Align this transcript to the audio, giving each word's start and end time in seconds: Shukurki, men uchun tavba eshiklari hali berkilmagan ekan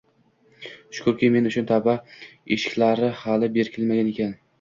Shukurki, 0.99 1.27
men 1.35 1.49
uchun 1.49 1.67
tavba 1.71 1.95
eshiklari 2.57 3.11
hali 3.21 3.51
berkilmagan 3.59 4.11
ekan 4.13 4.35